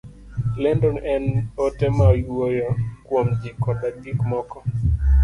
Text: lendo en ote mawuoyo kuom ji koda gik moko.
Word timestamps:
lendo 0.63 0.87
en 1.13 1.23
ote 1.65 1.87
mawuoyo 1.97 2.67
kuom 3.05 3.27
ji 3.39 3.49
koda 3.63 3.89
gik 4.01 4.19
moko. 4.29 4.57